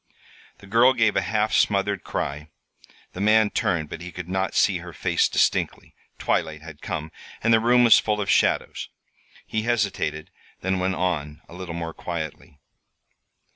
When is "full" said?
7.99-8.19